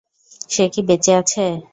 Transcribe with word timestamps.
সে 0.49 0.63
কি 0.73 0.81
বেঁচে 0.87 1.11
আছে? 1.21 1.43